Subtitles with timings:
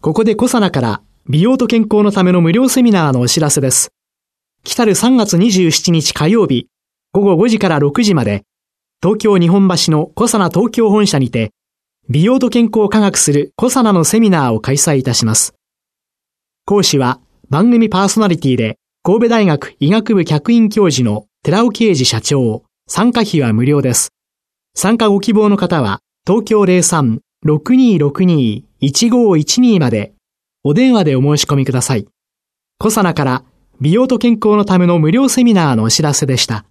[0.00, 3.92] ここでコサナから美容と健康のための無料セミナーのお知らせです
[4.64, 6.68] 来る3月27日火曜日
[7.12, 8.42] 午後5時から6時まで
[9.02, 11.52] 東京日本橋のコサナ東京本社にて
[12.08, 15.54] 美容と健康を科学するコサナのセミナーを開催いたします
[16.64, 22.64] 講師は番組パーソナリティで神戸大学医学部客員教授の寺尾啓治社長。
[22.86, 24.10] 参加費は無料です。
[24.74, 26.62] 参加ご希望の方は、東京
[27.46, 30.14] 03-6262 03-6262-1512まで、
[30.64, 32.06] お電話でお申し込みください。
[32.78, 33.44] コサナから
[33.80, 36.64] 美容と健康のための無料セミナーのお知らせでした。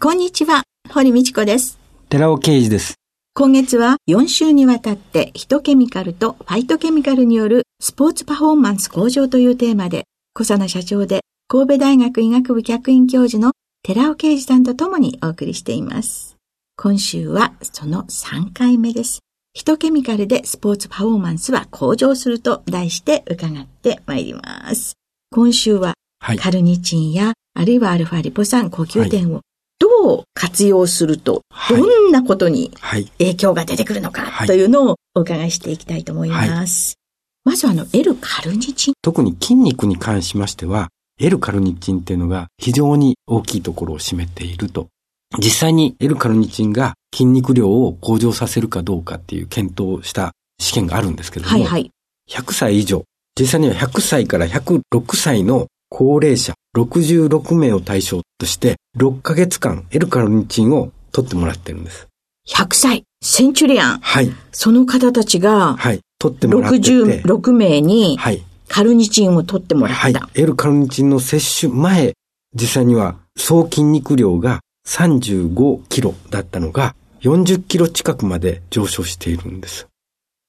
[0.00, 1.78] こんにちは、堀道子です。
[2.08, 2.94] 寺尾啓治です。
[3.34, 16.36] 今月は4週にわたってヒトケミカルとファイトケミカルによるスポーツパフォーマンス向上というテーマで、小佐奈社長で神戸大学医学部客員教授の寺尾啓二さんと共にお送りしています。
[16.76, 19.20] 今週はその3回目です。
[19.54, 24.94] ヒトケミカルでスポーツパフォーマンスは向上すると題して伺ってまいります。
[25.30, 29.40] 今週はカルニチンや、あるいはアルファリポ酸呼吸点を
[29.78, 32.72] どう活用すると、どんなことに
[33.18, 36.96] 影響が出てくるのかというのをお伺いしていきたいと思います。
[37.44, 38.94] まずあの、L カルニチン。
[39.02, 40.88] 特に筋肉に関しましては、
[41.20, 44.88] L カルニチンっていうのが非常に大きいところを占めていると。
[45.36, 51.90] 実際に L カルニチンが筋肉量を向上させるかどうかっていう検討した試験があるんですけども、はいはい、
[52.30, 53.04] 100歳以上、
[53.38, 54.82] 実際には100歳から106
[55.16, 62.08] 歳の高齢者66名を対象として6ヶ月間 L カルニチンを取ってもらってるんです。
[62.48, 63.98] 100歳、センチュリアン。
[64.00, 64.32] はい。
[64.52, 66.00] その方たちが、はい。
[66.18, 66.90] 取ってもらってて。
[66.90, 68.42] 66名に、はい。
[68.68, 70.02] カルニチンを取ってもらった。
[70.02, 70.14] はい。
[70.34, 72.14] L カルニチンの摂取前、
[72.54, 79.86] 実際には総筋肉量が35キロだったのが、40キロ近くまで上昇しているんです。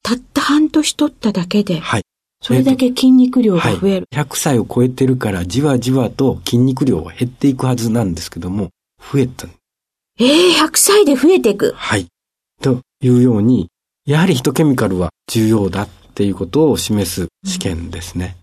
[0.02, 1.78] たった半年取っただけで。
[1.78, 2.02] はい。
[2.42, 4.06] それだけ筋肉量が増える。
[4.10, 8.70] はい、100歳を超えてるからじわじわと筋肉量は減っていくはずなんですけども、
[9.12, 9.46] 増えた。
[10.18, 11.72] ええー、100歳で増えていく。
[11.76, 12.06] はい。
[12.62, 13.68] というように、
[14.06, 18.36] やはりヒトケミカルは重要だっていうことを示す試験ですね。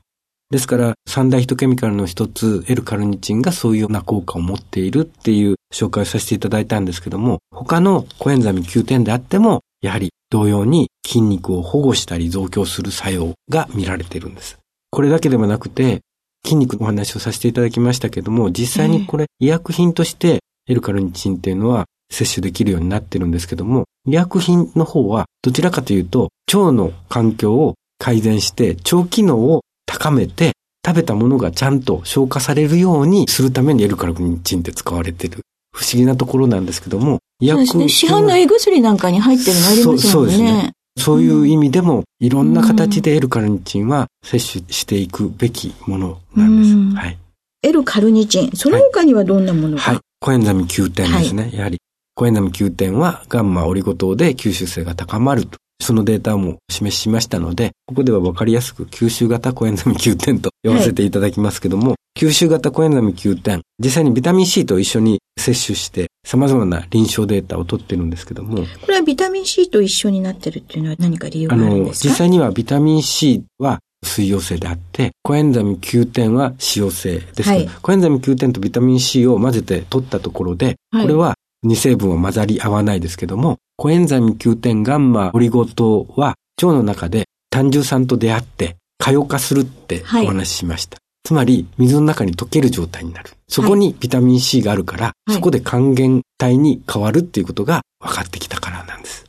[0.49, 14.57] ですから、三大ヒトケミカルの一つ、L カルニチンがそういうような効果を持っているっていう紹介をさせていただいたんですけども、他のコエンザミ Q 点であっても、やはり同様に筋肉を保護したり増強する作用が見られているんです。
[14.89, 15.99] これだけではなくて、
[16.45, 30.51] 筋肉のお話をさせていただきましたけども、実際にこれ医薬品としてエルカルニチンっていうのは摂取できるようになってるんですけども、医薬品の方はどちらかというと腸の環境を改善して腸機能を高めて
[30.85, 35.41] 食べたものがちゃんと消化されるようにするためにエルカルニチンって使われてる。
[35.75, 37.81] 不思議なところなんですけども、医薬品。
[37.81, 37.89] ね。
[37.89, 39.99] 市販の胃薬なんかに入ってるのありますよね。
[39.99, 40.71] そうですね。
[40.97, 46.97] そういう意味でも、いろんな形で L カルニチンは摂取していくべきものなんです。
[46.97, 47.17] はい。
[47.63, 50.03] L カルニチン、その他にはどんなものが、はい、はい。
[50.19, 51.43] コエンザミ Q 点ですね。
[51.43, 51.77] はい、やはり、
[52.15, 55.59] コエンザミ Q 点はガンマオリゴ糖で吸収性が高まると。
[55.79, 68.57] そのデータも示しましたので、ここでは分かりやすく吸収型コエンザミ Q 点と呼ばせていただきますけども、はい、吸収型コエンザミ Q 点、実際にビタミン C と一緒に摂取して様々な臨床データを取ってるんですけども。
[68.57, 72.09] これはビタミン C と一緒になってるっていうのは何か理由があるんですか？
[72.09, 81.35] 実際にはビタミン C は水溶性であって、コエンザミ Q 点は脂溶性です、はい、コエンザミ Q 点とビタミン C を混ぜて取ったところで、これは
[81.65, 90.95] 2成分は混ざり合わないですけども、コエンザミ Q 点ガンマオリゴ糖は腸の中で胆汁酸と出会って可溶化するってお話ししました。
[90.95, 93.31] はいつまり、水の中に溶ける状態になる。
[93.49, 99.25] そこにビタミン C があるから、はい、そこで還元体に変わるっていうことが分かってきたからなんです。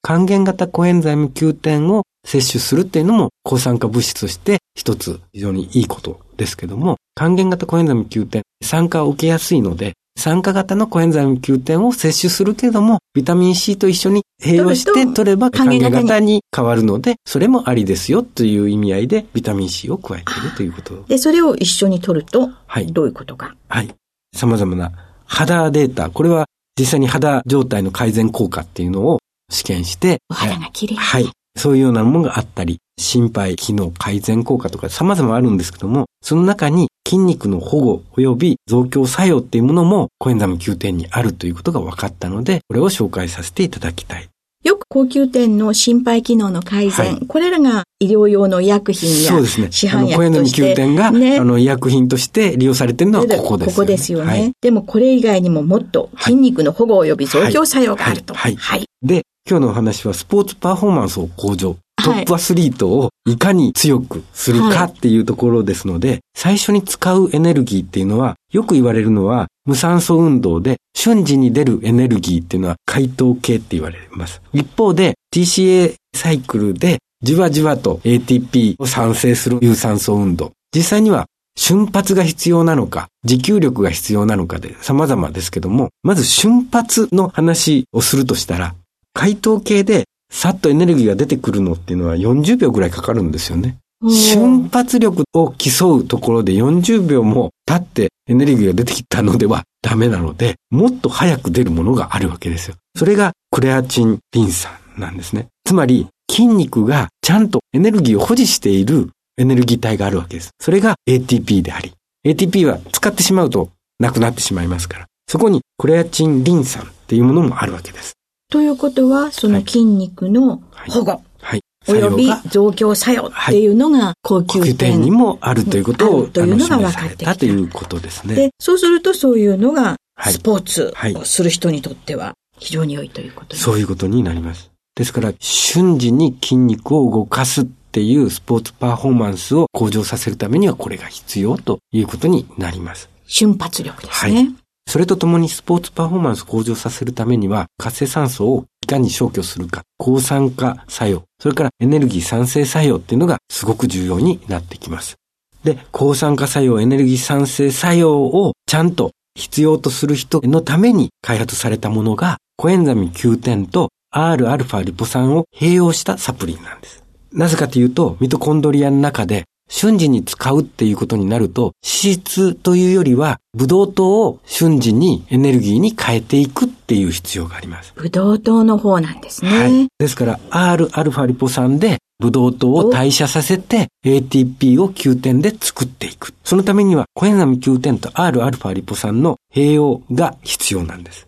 [0.00, 22.92] 還元型コエンザイム Q 点を摂取するっていうのも抗酸化物質として一つ非常にいいことですけども、還元型コエンザイム Q 点、酸化を受けやすいので、酸化型のコエンザイム Q 点を摂取するけれども、ビタミン C と一緒に併用して取れば還元型に変わるので、それもありですよという意味合いでビタミン C を加えているということで、それを一緒に取ると、はい。
[22.92, 23.54] どういうことか。
[23.68, 23.94] はい。
[24.34, 24.92] 様々な
[25.24, 26.46] 肌データ、これは
[26.78, 29.18] 実際に肌状態の改善効果っていうのを
[29.50, 31.30] 試験して、お肌が綺麗はい。
[31.56, 44.28] そういうようなものがあったり、心肺、機能改善効果とか様々あるんですけども、その中に筋肉の保護及び増強作用っていうものもコエンザム Q10 にあるということが分かったので、これを紹介させていただきたい。
[44.64, 49.68] よく高級店の心肺機能の改善、はい、これらが医療用の医薬品やそうですね。
[49.72, 50.16] 市販薬として。
[50.16, 53.66] コエンザム Q10 が、ね、あの医薬品として利用されてるのはここですよね。
[53.66, 54.26] ここですよね。
[54.26, 58.34] はい、でもこれ以外にももっと筋肉の保護及び増強作用があると。
[58.34, 58.54] はい。
[58.54, 58.84] はい。
[59.02, 61.76] で、今日のお話はスポーツパフォーマンスを向上。
[62.04, 74.42] トップアスリートをいかに強くするかっていうところですので、最初に使うエネルギーっていうのは、よく言われるのは、無酸素運動で瞬時に出るエネルギーっていうのは解凍系って言われます。
[74.52, 80.52] 一方で TCA サイクルでじわじわと ATP を産生する有酸素運動。
[80.74, 81.26] 実際には
[81.56, 88.74] 瞬発が必要なのか、持久力が必要なのかで様々ですけども、まず瞬発の話をするとしたら、
[89.14, 93.76] 解凍系でさっとエネルギーが出てくるのっていうのは40秒ぐらいかかるんですよね。
[94.08, 102.76] 瞬発力を競うところで40秒も経ってエネルギーが出てきたのではダメなので、もっと早く出るものがあるわけですよ。
[102.96, 105.48] それがクレアチンリン酸なんですね。
[105.64, 110.50] つまり筋肉がちゃんとエネルギーを保持しているエネルギー体があるわけです。
[110.58, 111.92] それが ATP であり、
[112.26, 113.70] ATP は使ってしまうと
[114.00, 118.14] なくなってしまいますから、そこにクレアチンリン酸っていうものもあるわけです。
[118.52, 121.22] ということは、その筋肉の保護。
[121.40, 121.62] はい。
[121.88, 128.34] および増強作用っていうのが高級点にもあるということを、というのが分かってきたということですね。
[128.34, 129.96] で、そうするとそういうのが
[130.28, 134.70] スポーツをする人にとっては非常に良いということです、そういうことになります。
[134.94, 143.08] ですから、瞬時に筋肉を動かすっていうスポーツパフォーマンスを向上させるためにはこれが必要ということになります。
[143.26, 144.34] 瞬発力ですね。
[144.34, 144.54] はい。
[144.86, 155.16] それとともにスポーツパフォーマンス向上させるためには、活性酸素をいかに消去するか、抗酸化作用、それからエネルギー産生作用っていうのがすごく重要になってきます。
[155.64, 167.02] で、抗酸化作用、エネルギー産生作用をちゃんと必要とする人のために開発されたものが、コエンザミ Q10 と Rα リポ酸を併用したサプリンなんです。
[167.32, 177.94] なぜかというと、ミトコンドリアの中で瞬時に使うっていうことになると、脂質というよりは、ブドウ糖を瞬時にエネルギーに変えていくっていう必要があります。
[177.96, 179.50] ブドウ糖の方なんですね。
[179.50, 179.88] はい。
[179.98, 186.34] ですから、Rα リポ酸でブドウ糖を代謝させて ATP を Q10 で作っていく。
[186.44, 191.26] そのためにはコエンザミ Q10 と Rα リポ酸の併用が必要なんです。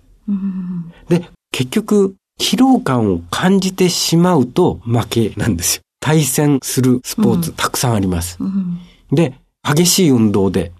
[1.08, 5.83] で、結局、疲労感を感じてしまうと負けなんですよ。
[6.04, 8.36] 対戦するスポーツたくさんあります。
[8.38, 8.78] うん、
[9.10, 10.70] で、激しい運動で、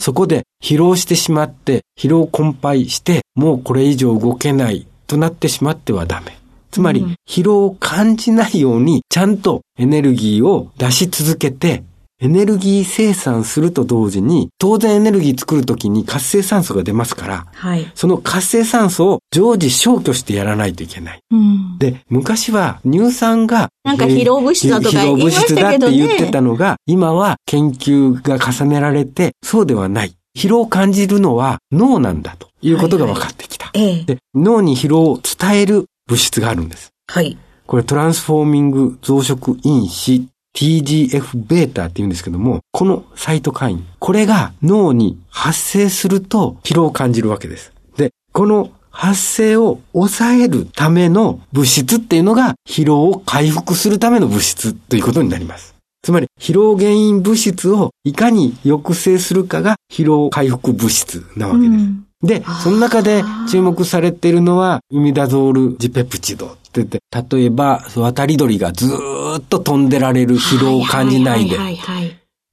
[0.00, 6.36] そこで疲労してしまって、疲労困憊して、もうこれ以上動けないとなってしまってはダメ。
[6.72, 11.84] つまり、疲労を感じないように、ちゃんとエネルギーを出し続けて、
[12.20, 21.20] エネルギー生産すると同時に、当然エネルギー作るときに活性酸素が出ますから、はい、その活性酸素を常時消去してやらないといけない。
[21.30, 25.62] うん、で、昔は乳酸が、なんか疲労物質だとか言いましたけどね。
[25.62, 30.14] 疲労物質だって言ってたのが、今は研究が重ねられて、そうではない。
[30.36, 33.66] 疲労を感じるのは脳なんだということが分かってきた。
[33.66, 36.90] はいはい、で脳に疲労を伝える物質があるんです。
[37.06, 37.38] はい。
[37.66, 47.72] これトランスフォーミング増殖因子 TGF-β って言うんですけども、このサイトカイン、これが脳に発生すると疲労を感じるわけです。
[47.96, 55.74] で、この発生を抑えるための物質っていうのが疲労を回復するための物質ということになります。
[56.02, 61.70] つまり、疲労原因物質をいかに抑制するかが疲労回復物質なわけです。
[61.70, 67.00] うんで、その中で注目されているのは、イミダゾールジペプチドって言って、
[67.36, 71.56] 例えば、渡り鳥がずっと飛んでられる疲労を感じないで。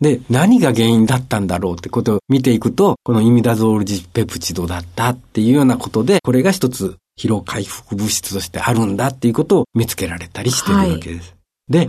[0.01, 11.29] で、何が原因だったんだろうってことを見ていくと、このイミダゾールジペプチドだったっていうようなことで、これが一つ疲労回復物質としてあるんだっていうことを見つけられたりしてるわけです。
[11.29, 11.40] はい、
[11.71, 11.87] で、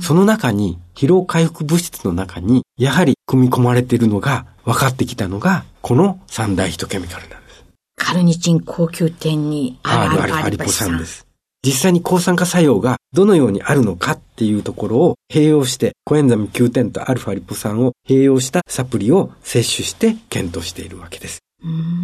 [0.00, 7.64] その中に、疲労回復物質の中に、やはり組み込まれているのが、分かってきたのが、この三大ヒトケミカルなんです。
[7.96, 11.26] カルニチン高級点にあるアルファリポ酸です。
[11.64, 21.40] 実際に抗酸化作用がどのようにあるのかっていうところを併用して、コエンザミ Q10 とアルファリポ酸を併用したサプリを摂取して検討しているわけです。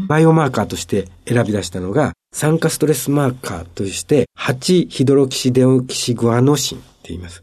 [0.08, 7.42] バイオマーカーとして選び出したのが、酸化ストレスマーカーとして、8ヒドロキシデオキシグアノシンって言います。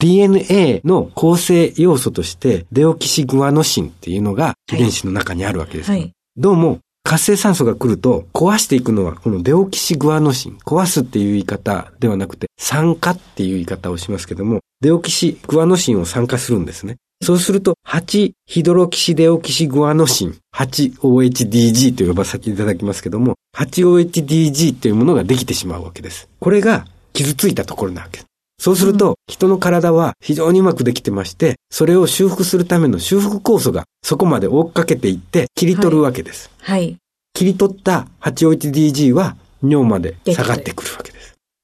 [0.00, 5.90] DNA の構成要素として、デオキシグアノシンっていうのが遺伝子の中にあるわけです。
[5.90, 10.58] はい、どうも、活性酸素が来ると壊していくのはこのデオキシグアノシン。
[10.58, 16.96] 壊すっていう言い方ではなくて酸化っていう言い方をしますけども、デオキシグアノシンを酸化するんですね。
[17.22, 26.28] そうすると、8ヒドロキシデオキシグアノシン、8OHDG と呼ばせていただきますけども、8OHDG というものができてしまうわけです。
[26.38, 28.26] これが傷ついたところなわけです。
[28.60, 36.50] そうすると、人の体は非常にうまくできてまして、それを修復するための修復酵素がそこまで追っかけていって切り取るわけです。
[36.60, 36.80] はい。
[36.80, 36.96] はい、
[37.34, 41.17] 切り取った 8OHDG は尿まで下がってくるわけです。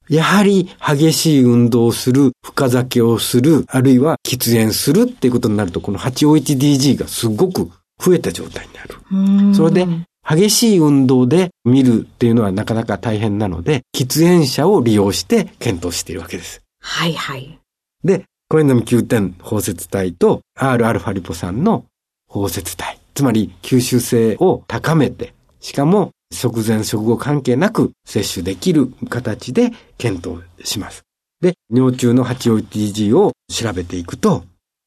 [0.08, 9.54] やはり激しい運動をする、深酒をする、あるいは喫煙するっていうことになると、この 8OHDG がすごく増えた状態になる。
[9.54, 9.86] それで、
[10.26, 16.62] 激しい運動で見るっていうのはなかなか大変なので、喫煙者を利用して検討しているわけです。
[16.80, 17.58] はいはい。
[18.02, 21.84] で、コエンザミ9点包摂体と Rα リポ酸の
[22.28, 22.98] 包摂体。
[23.14, 31.04] つまり吸収性を高めて、しかも食前食後関係なく摂取できる形で検討します。
[31.40, 34.44] で、尿中の 8OTG を調べていくと、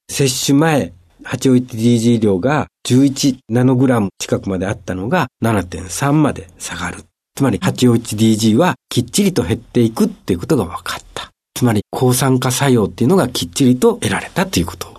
[0.09, 7.03] 摂取前 8OTG 量が11ナノグラム近くまであったのが7.3まで下がる。
[7.35, 11.29] つまり 8OHDG はきっちりと減っていくっていうことが分かった。
[11.53, 14.96] つまり抗酸化作用っていうのがきっちりと得られたということ。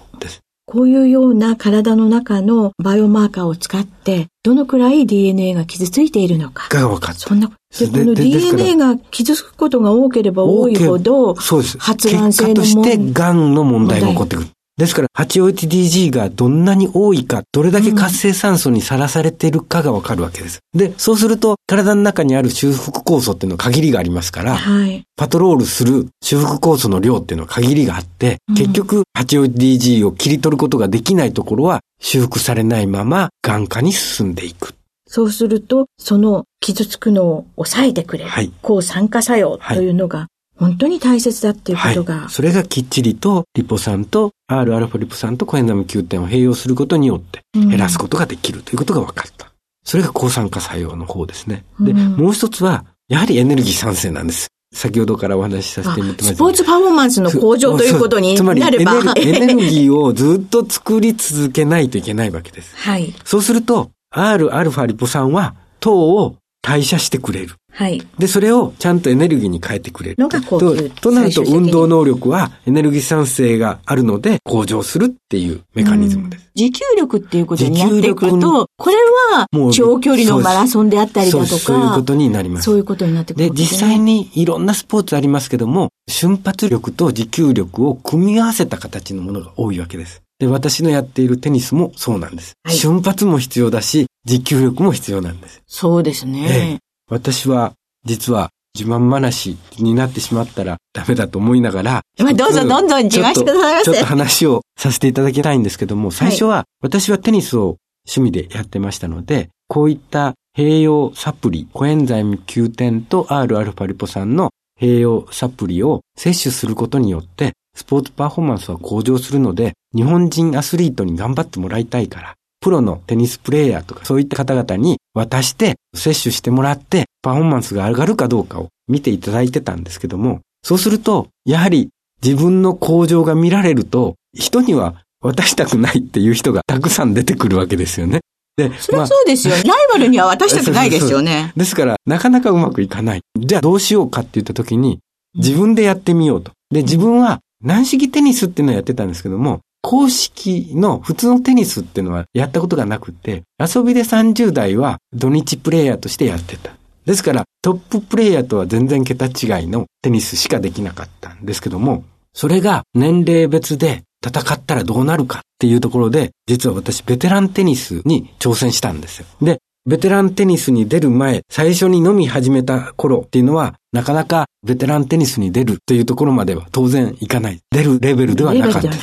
[0.70, 6.68] こういうような体の中のバイオマーカーを使って、どのくらい DNA が傷ついているのか。
[6.68, 7.20] が分かった。
[7.20, 11.78] そんな、で、この DNA が傷つくことが多ければ多いほど、そうです。
[11.78, 12.84] 発がん性の問題。
[12.84, 14.48] として、癌の問題が起こってくる。
[14.78, 20.60] ですから、8OHDG がどんなに多いか、どれだけ活性酸素にさらされているかがわかるわけです。
[20.72, 34.74] で、そうすると、体の中にある修復酵素っていうのは限りがありますから、はい、パトロールする修復酵素の量っていうのは限りがあって、うん、結局、8OHDG を切り取ることができないところは、修復されないまま、癌化に進んでいく。
[35.08, 40.28] そうすると、その傷つくのを抑えてくれる、はい、抗酸化作用というのが
[40.58, 49.46] 本当に大切だっていうことが、はい、それがきっちりとリポ酸と Rα リポ酸とコエンザム9点を併用することによって減らすことができるということが分かった。
[49.46, 49.52] うん、
[49.84, 51.64] それが抗酸化作用の方ですね。
[51.80, 54.48] で、うん、もう一つは、やはりエネルギー酸性なんです。
[54.74, 56.34] 先ほどからお話しさせてもらってます。
[56.34, 59.00] スポーツパフォーマンスの向上ということになれば。
[59.00, 62.74] つまり エネルギーをずっと作り続けないといけないわけです。
[62.76, 63.14] はい。
[63.24, 67.54] そうすると、Rα リポ酸は糖を代謝してくれる。
[67.78, 68.02] はい。
[68.18, 70.16] で、それをちゃんとエネルギーに変えてくれる。
[70.18, 76.50] のが高級となると、運動能力はエネルギー産生があるので向上するっていうメカニズムです。
[76.56, 78.96] 持久力っていうことになってくると、これ
[79.32, 81.46] は長距離のマラソンであったりだとか。
[81.46, 82.64] そういうことになります。
[82.64, 90.20] そういうことになってくる、ね、で、実際にいろんなスポーツありますけども、瞬発力と持久力を組み合わせた形のものが多いわけです。
[90.40, 92.54] で、私のやっているテニスもそうなんです。
[92.64, 95.62] はい、瞬発も必要だし、持久力も必要なんです。
[95.68, 96.80] そうですね。
[97.10, 97.72] ええ、私は、
[98.04, 102.02] 実は、自慢話になってしまったらダメだと思いながら。
[102.18, 103.84] まあ、どうぞどんどん自慢してください。
[103.84, 114.50] ちょっと話をさせていただきたいんですけども、最初は、私はテニスを趣味でやってましたので、こういった併用サプリ、コエンザイム9点と Rα リポ酸の
[114.80, 131.88] 併用サプリを摂取することによって、スポーツパフォーマンスは向上するので、日本人アスリートに頑張ってもらいたいから、プロのテニスプレーヤーとかそういった方々に渡して摂取してもらってパフォーマンスが上がるかどうかを見ていただいてたんですけども、そうすると、やはり
[132.22, 138.20] 自分の向上が見られると、人には渡したくないっていう人がたくさん出てくるわけですよね。
[138.56, 139.54] で、それはそうですよ。
[139.54, 141.52] ライバルには渡したくないですよね。
[141.56, 143.20] ですから、なかなかうまくいかない。
[143.38, 145.00] じゃあどうしようかって言った時に、
[145.34, 146.52] 自分でやってみようと。
[146.70, 156.72] で、自分は軟式テニスっていうのをやってたんですけども、公式の普通のテニスっていうのはやったことがなくて、遊びで30代は土日プレイヤーとしてやってた。
[157.06, 162.04] ですからトッププレイヤーとは全然桁違いのテニスしかできなかったんですけども、
[162.34, 169.26] それが年齢別で戦ったらどうなるかっていうところで、実は私ベテランテニスに挑戦したんですよ。
[169.40, 169.58] で、
[169.88, 177.60] ベテランテニスに出る前、最初に飲み始めた頃っていうのは、なかなかベテランテニスに出るっていうところまでは当然いかない。
[177.70, 178.90] 出るレベルではなかった。
[178.90, 178.98] で、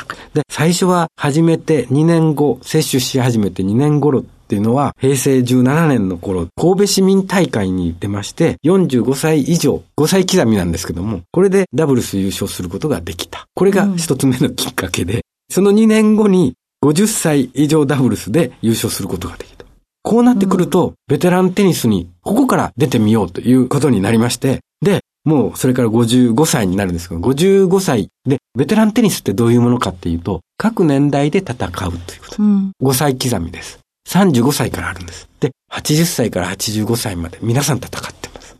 [0.47, 13.47] 最初は始めて2年後、接種し始めて2年頃っていうのは、平成17年の頃、神戸市民大会に出まして、45歳以上、5歳刻みなんですけども、これでダブルス優勝することができた。
[13.55, 19.54] これが一つ目のきっかけで、うん、その2年後に50歳以上ダブルスで優勝することができた。
[20.05, 32.43] こうなってくると、ベテランテニスに、ここから出てみようということになりまして、で、もうそれから55歳になるんですけど、55歳で、ベテランテニスってどういうものかっていうと、各年代で戦うということ。
[32.43, 33.79] うん、5歳刻みです。
[34.07, 35.27] 35歳からあるんです。
[35.39, 38.55] で、80歳から85歳まで皆さん戦ってます。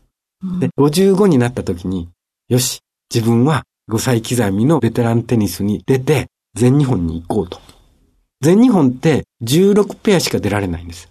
[0.60, 2.10] で、55になった時に、
[2.50, 2.80] よし、
[3.14, 6.26] 自分は5歳刻みのベテランテニスに出て、
[6.56, 7.60] 全日本に行こうと。
[8.46, 11.10] 全日本って16ペアしか出られないんです。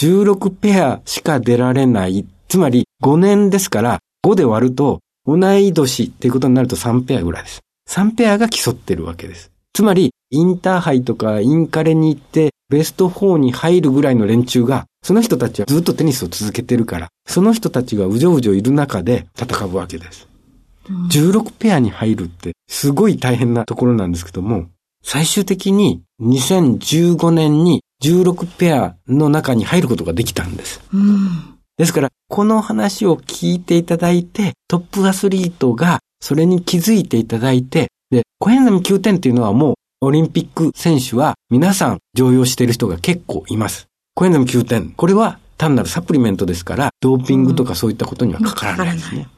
[0.00, 2.26] 16ペアしか出られない。
[2.48, 7.60] つまり5年ですから5で割ると同い年っていうことになると3ペアぐらいです。
[7.88, 9.52] 3ペアが競ってるわけです。
[9.72, 20.26] つまり、インターハイとかインカレに行ってベスト4に入るぐらいの連中が、その人たちはずっとテニスを続けてるから、その人たちがうじょうじょいる中で戦うわけです。
[21.12, 24.66] 16ペアに入るってすごい大変なところなんですけども、
[25.02, 30.80] 最終的に2015年に16ペアの中に入ることができたんです。
[31.76, 43.86] ですから、この話を聞いていただいて、トップアスリートがそれに気づいていただいて、で、小平並9点っていうのはもうオリンピック選手は皆さん常用している人が結構います。
[44.14, 44.90] 小平並9点。
[44.90, 49.28] これは単なるサプリメントですから、ドーピングとかそういったことにはかからないですね。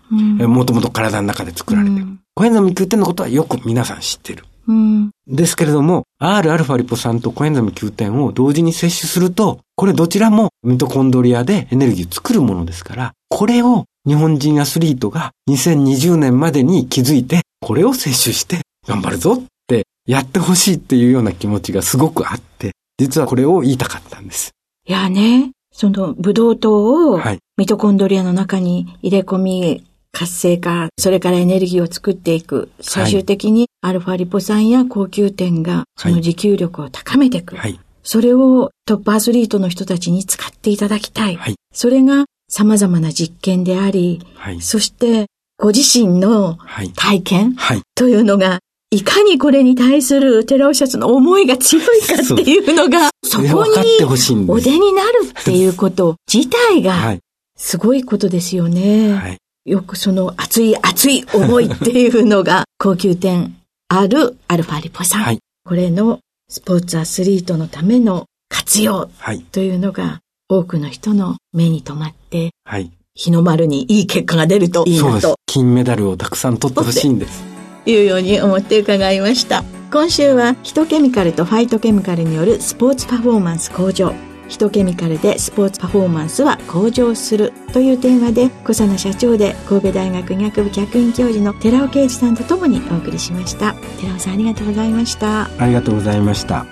[0.47, 2.07] もともと体の中で作られてる。
[2.35, 4.45] 小平並9点のことはよく皆さん知ってる。
[4.67, 24.53] うん、ですけれども、Rα リポ酸とコエンザミ9点を同時に摂取すると、これどちらもミトコンドリアでエネルギーを作るものですから、これを日本人アスリートが2020年までに気づいて、これを摂取して頑張るぞってやってほしいっていうような気持ちがすごくあって、実はこれを言いたかったんです。
[24.87, 27.21] いやね、そのブドウ糖を
[27.57, 32.71] ミトコンドリアの中に入れ込み、活性化、それからエネルギーを作っていく。
[32.81, 37.57] 最終的にアルファリポ酸や高級点がその持久力を高めていく。
[37.57, 41.37] はい、それをトップアスリートの人たちに使っていただきたい。
[41.37, 45.27] はい、それが様々な実験であり、はい、そして
[45.59, 46.59] ご自身の
[46.97, 47.57] 体験
[47.95, 48.59] というのが、
[48.91, 57.17] いかにこれに対するテラオシャツの思いが強いかっていうのが、そこにお出になるっていうこと自体が、
[57.57, 59.15] すごいことですよね。
[59.15, 63.57] はい、よくその熱い熱い思いっていうのが、高級点
[63.89, 65.23] あるアルファリポ酸。
[65.23, 69.09] はい、これのスポーツアスリートのための活用
[69.53, 75.37] というのが、多くの人の目に留まって、はい、日の丸にいい結果が出るといいなと。
[75.47, 77.45] 金メダルをたくさん取ってほしいんです。
[77.87, 79.63] いうように思って伺いました。
[79.93, 84.32] 今週はヒトケミカルとファイトケミカルによるスポーツパフォーマンス向上。
[84.53, 93.75] ヒトケミカルでスポーツパフォーマンスは向上するというテーマで小佐野社長で神戸大学医学部客員教授の寺尾啓二さんとともにお送りしました。
[93.99, 95.45] 寺尾さんありがとうございました。
[95.59, 96.67] ありがとうございました。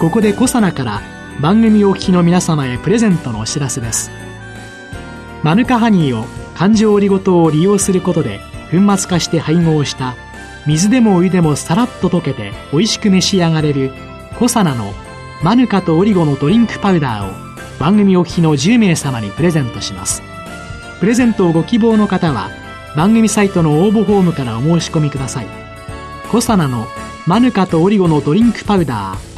[0.00, 1.02] ここでコサナから
[1.40, 4.12] 番組お聞きの皆様へプレゼントのお知らせです。
[5.42, 8.38] マヌカハニーを環状オリゴ糖を利用することで
[8.70, 10.14] 粉末化して配合した
[10.68, 13.90] 水でもお湯でもさらっと溶けて美味しく召し上がれる
[14.38, 14.92] コサナの
[15.42, 20.22] マヌカとオリゴのドリンクパウダーを番組お聞きの10名様にプレゼントします。
[21.00, 22.50] プレゼントをご希望の方は
[22.96, 25.46] 番組サイトの応募フォームからお申し込みください。
[26.30, 26.86] コサナの
[27.26, 29.37] マヌカとオリゴのドリンクパウダー